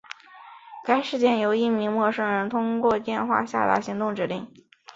[0.83, 4.51] 该事件由一名陌生人通过电话下达行动指令。